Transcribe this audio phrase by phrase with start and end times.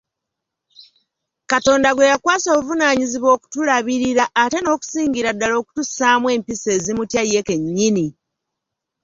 [1.51, 8.05] Katonda gwe yakwasa obuvunaanyizibwa okutulabirira ate n'okusingira ddala okutussaamu empisa ezimutya ye kennyini.